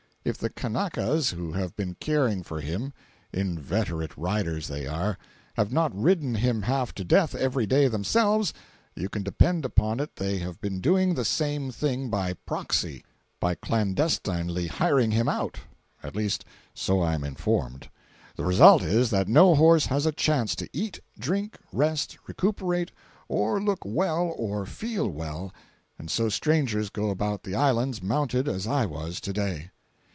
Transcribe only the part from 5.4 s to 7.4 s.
have not ridden him half to death